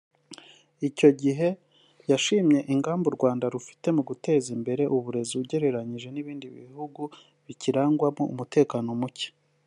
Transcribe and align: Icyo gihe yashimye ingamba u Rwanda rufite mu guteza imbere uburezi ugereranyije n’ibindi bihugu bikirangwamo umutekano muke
Icyo 0.87 1.09
gihe 1.21 1.47
yashimye 2.11 2.59
ingamba 2.73 3.05
u 3.11 3.15
Rwanda 3.17 3.45
rufite 3.55 3.87
mu 3.95 4.01
guteza 4.09 4.47
imbere 4.57 4.83
uburezi 4.95 5.33
ugereranyije 5.41 6.07
n’ibindi 6.11 6.47
bihugu 6.57 7.01
bikirangwamo 7.45 8.23
umutekano 8.33 8.89
muke 9.01 9.29